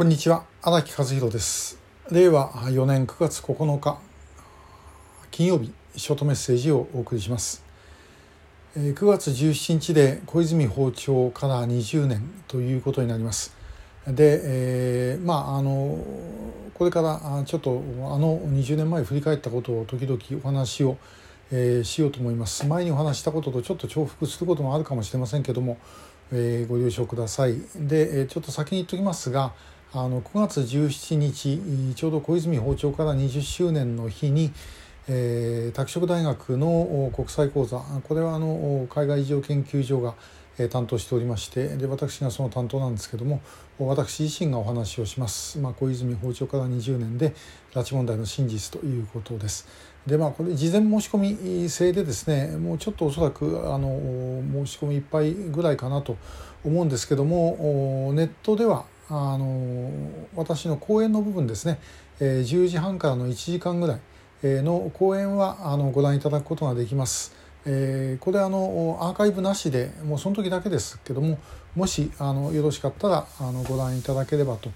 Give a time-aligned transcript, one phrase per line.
[0.00, 0.46] こんにちは。
[0.62, 1.78] 荒木和弘です。
[2.10, 3.98] 令和4年9月9日
[5.30, 7.62] 金曜日ショートメッセージをお送りします。
[8.74, 13.54] 9月17日で小泉訪朝から20年ということになります。
[14.06, 15.98] で、えー、まああの
[16.72, 20.96] これからちょっとあの20年前振り返ったことを時々お話を、
[21.52, 22.66] えー、しようと思います。
[22.66, 25.76] 前にお話したこととちょっと重複することもあるかもしれませんけども、
[26.32, 27.56] えー、ご了承ください。
[27.74, 29.52] でちょっと先に言っておきますが
[29.92, 34.52] あの9月17日ちょうど小泉訪朝から20周年の日に、
[35.08, 40.14] えー、拓殖大学の国際講座これはあの海外事情研究所が
[40.68, 43.40] 担当しておりましてで私がその担当なんですけども
[43.80, 47.34] 私自身がお話をします、まあ、小泉訪朝から20年で
[47.72, 49.66] 拉致問題の真実ということです。
[50.06, 51.18] でまあこれ事前申し込
[51.62, 53.98] み制でですねもうちょっとおそらくあの
[54.64, 56.16] 申し込みいっぱいぐらいかなと
[56.64, 60.00] 思うんですけどもネットではあの
[60.36, 61.78] 私の講演の部分ですね、
[62.20, 64.00] えー、10時半からの1時間ぐらい
[64.62, 67.34] の講演はあのご覧いただくことができます。
[67.66, 71.38] えー、これあのアーカイブなしでもうその時だけですけども
[71.76, 74.70] もしあのよろしかったらあのご覧いただければと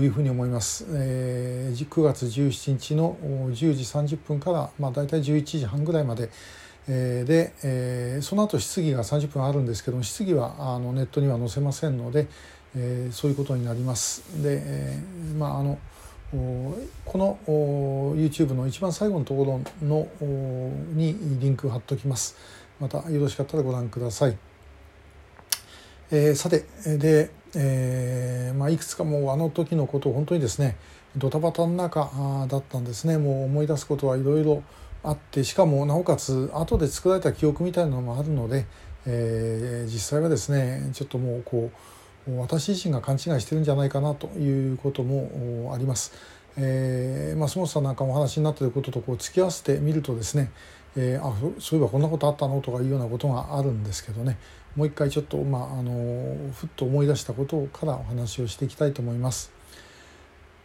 [0.00, 0.86] いうふうに思います。
[0.90, 3.82] えー、9月17日の10時
[4.16, 6.30] 30分から、まあ、大体11時半ぐらいまで、
[6.86, 12.28] えー、で、えー、その後質疑が30分あるんですけども質疑はあのネットには載せませんので、
[12.76, 14.22] えー、そういうことになります。
[14.42, 15.78] で、えー、まああの
[17.04, 17.38] この
[18.16, 20.06] YouTube の一番最後のところの
[20.94, 22.36] にリンクを貼っておきます。
[22.78, 24.38] またよろしかったらご覧ください。
[26.12, 26.64] えー、さて
[26.98, 30.76] で、えーまあ、いくつかもうあの時のことを本当にですね
[31.16, 32.10] ドタバタの中
[32.48, 34.62] だったんですねもう思い出すことはいろいろ
[35.02, 38.66] あってしかもなおかつ後で作られた記憶みたいなのもあるので、
[39.06, 41.76] えー、実際はですねちょっともうこう
[42.28, 46.12] 私自身が勘違いしてるんじゃないかなということもあります。
[46.56, 50.50] えー、松本さんなんかお話になっていることとこう突き合わせてみるとですね、
[50.96, 54.36] えー、あそういえばこんなことあったのとかいうようなことがあるんですけどね
[54.76, 59.52] もう一回ちょっと、まあ、あのふっと思い出したことからお話をしていきたいと思います。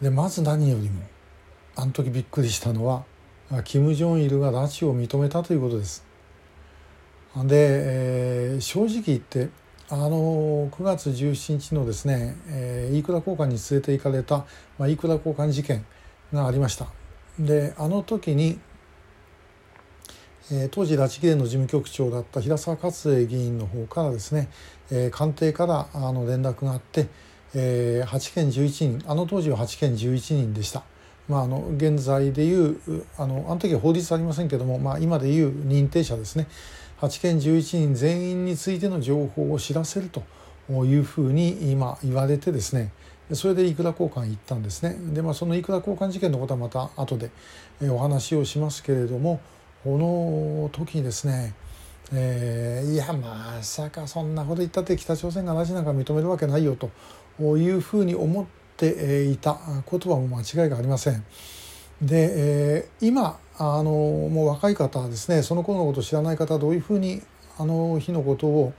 [0.00, 1.02] でまず何よりも
[1.74, 3.04] あの時びっくりしたのは
[3.64, 6.04] 金正日が拉致を認めたということです。
[7.36, 9.50] で、えー、正直言って
[9.88, 14.38] あの9月17日のですね、えー、飯倉交換に連れて行かれた、
[14.78, 15.86] まあ、飯倉交換事件
[16.32, 16.88] がありました
[17.38, 18.58] であの時に、
[20.50, 24.48] えー、当時拉致議連の事務局長だった平沢勝栄議員の方からですね、
[24.90, 27.06] えー、官邸からあの連絡があって、
[27.54, 30.82] えー、8件11人あの当時は8件11人でした。
[31.28, 32.78] まあ、あの現在でいう
[33.18, 36.46] あのあの時は法律ありませんけども、まあ、今でいう認定者ですね
[37.00, 40.22] 8県11人全員についての情報を知らせると
[40.84, 42.92] いうふうに今言われてですね
[43.32, 47.30] それでいくら交換行ったんですねで、まあ、そのいくら交換事件のことはまた後で
[47.90, 49.40] お話をしますけれども
[49.84, 51.54] この時にですね
[52.12, 56.90] えー、いやまさかそんなこと言ったって北朝鮮が拉致なんか認めるわけないよと
[57.40, 58.46] いうふうに思っ
[58.76, 59.54] ていた
[59.84, 61.24] ことはもう間違いがありません。
[62.00, 67.22] で、えー、今あのもう若い方はですねその頃のことを知らない方はどういうふうに
[67.58, 68.72] あの日のことを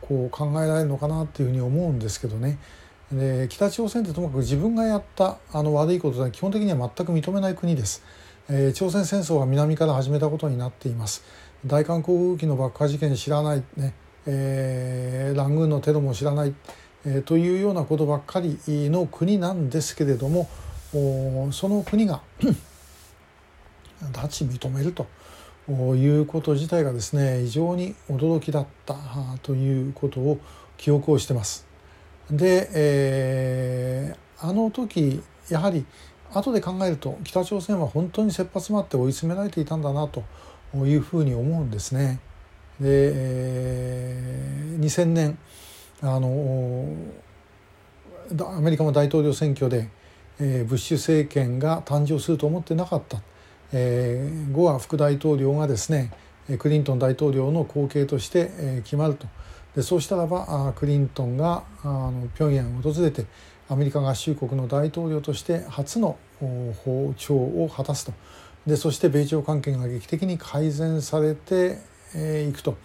[0.00, 2.58] こう考えられるのかなっていうふうに思うんですけどね。
[3.12, 8.02] で北朝鮮ってともかく自分がやったあの悪いことは基本的には全く認めない国です、
[8.48, 11.22] えー、朝鮮戦争は南から始めたことになっています。
[11.66, 13.94] 大韓航空機の爆破事件知らないね、
[14.26, 16.54] えー、ラングーンのテロも知らない、
[17.06, 20.48] えー、というようなことばっかりの国なんですけれども
[21.52, 22.20] その国が
[24.12, 25.06] 拉致認めると
[25.70, 28.96] いうこと自体がですね非常に驚きだった
[29.42, 30.38] ということを
[30.76, 31.66] 記憶をしてます。
[32.30, 35.84] で、えー、あの時やはり
[36.32, 40.24] 後で考えると北朝鮮は本当に切羽詰まって追い詰められていたんだなと
[40.74, 42.20] いうふうに思うんですね。
[42.80, 45.38] で、えー、2000年
[46.02, 46.88] あの
[48.56, 49.88] アメリカの大統領選挙で
[50.40, 53.20] えー、ブッシュ政権が誕生すると思ってなかった、
[53.76, 56.12] えー、ゴア副大統領がですね
[56.58, 59.26] クリントン大統領の後継として、えー、決まると
[59.74, 63.26] でそうしたらばクリントンがあの平壌を訪れて
[63.68, 68.12] アメリカ合衆国の大統領として初の訪朝を果たすと
[68.66, 71.58] でそして米朝関係が劇的に改善されてい、
[72.14, 72.76] えー、くと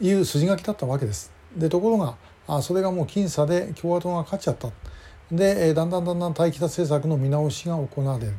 [0.00, 1.30] いう筋書きだったわけです。
[1.56, 2.16] でところが
[2.48, 4.70] あそれがもう僅差で共和党が勝っちゃった。
[5.30, 8.34] でだんだんだんだん対北政策の見直しが行われる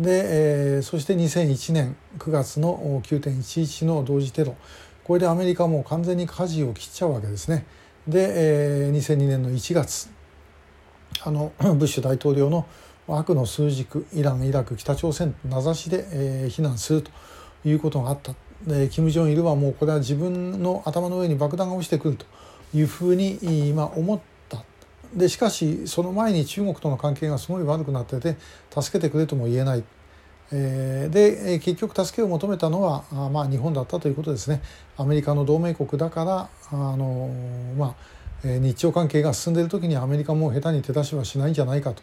[0.00, 4.56] で、えー、そして2001年9月の9.11の同時テロ
[5.04, 7.66] これでアメリカも完全に舵を切っちゃうわけですね。
[8.08, 10.08] で、えー、2002年の1月
[11.22, 12.66] あの ブッシュ大統領の
[13.08, 17.10] 悪の数軸イランイラク北朝鮮名指しで、えー、非難すると
[17.64, 18.34] いうことがあった
[18.66, 22.24] で金正日はもうこれは自分の頭の上に爆弾が落ちてくると
[22.74, 23.38] いうふうに
[23.68, 24.29] 今思った
[25.14, 28.36] でしかしその前に中国との関係がすごい悪くなってて
[28.70, 29.84] 助けてくれとも言えない。
[30.52, 34.60] えー、で結局助けを求めたのはあ、まあ、日本だったということですね
[34.96, 37.30] アメリカの同盟国だからあの、
[37.78, 37.94] ま
[38.44, 42.02] あ、日朝関係が進んでいる時にアメリカも下手に手出しはしないんじゃないかと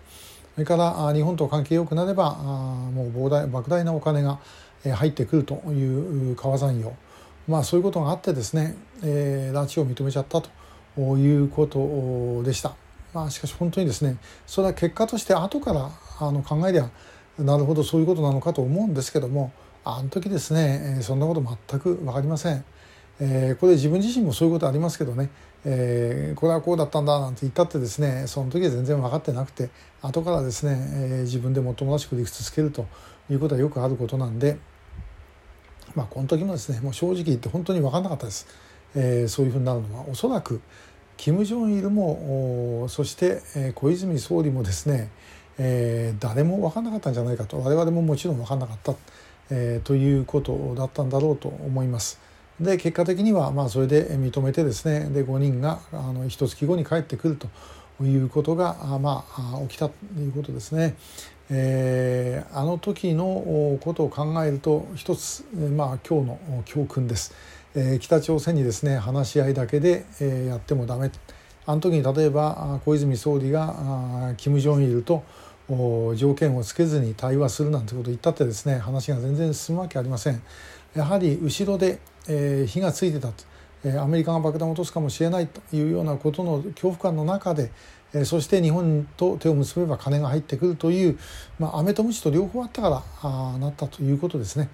[0.53, 4.39] それから日本と関係良くなればもう膨大莫大なお金が
[4.95, 6.95] 入ってくるという川山用
[7.49, 10.49] まあそういうことがあってですね、えー、拉致を認めちゃったと
[11.17, 12.86] いうことでした。
[13.17, 16.87] まあ、しかし本当にですねそれは結果として後からあの考えりゃ
[17.39, 19.51] なるほどそういうことなのかと思うんですけども
[19.83, 22.63] あの時ですねそんなこと全く分かりません。
[23.19, 25.31] えー、これ自分自身もそういうことありますけどね、
[25.65, 29.71] えー、これはこうだったんだなんて言ったってですねその時は全然分かってなくて
[30.03, 32.85] 後からですね、えー、自分でもっともらしく理屈つけると
[33.31, 34.59] いうことはよくあることなんで
[35.95, 38.45] まあこの時もですねもう正直言って本当に分かんなかったです、
[38.93, 40.61] えー、そういうふうになるのはおそらく
[41.17, 43.41] 金正日もそして
[43.75, 45.09] 小泉総理もですね、
[45.57, 48.93] えー、誰も分かんなかったんじゃないかと我々ももちろん分かんなかった、
[49.49, 52.19] えー、ということだったんだろうと思います。
[52.59, 60.95] で結果的にはまあそれで認めてですねで5人があの一月後に帰ってくるということがまあ起きたということですね。
[61.49, 67.33] えー、あの時のことを考えると一つ、まあ、今日の教訓です、
[67.79, 71.11] え、北朝鮮にですね話し合いだけで、え、やってもダメ
[71.65, 75.23] あの時に例えば小泉総理が金正日と
[76.15, 80.41] 条件をつけずに対話するなんてことを言ったってですね話が全然進むわけありません。
[80.95, 83.43] やはり後ろでえ、火がついてたと、
[83.83, 87.71] え、アメリカが爆弾を落とすかもしれないというようなことの恐怖感の中で、
[88.13, 91.17] え、そして日本と手を結べば金が入ってくるという、
[91.59, 94.69] まあ、飴と鞭と両方あったからあなったということですね。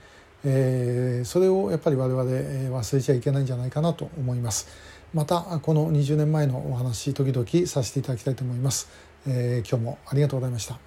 [0.45, 4.67] えー、それをやっぱり我々忘れちゃいけないんじゃないかなと思います。
[5.13, 8.89] またこの20年前のお話時々させていただきたいと思います。
[9.27, 10.83] えー、今日もありがとうございました。